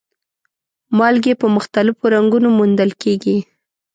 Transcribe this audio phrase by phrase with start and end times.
[0.97, 3.37] مالګې په مختلفو رنګونو موندل کیږي.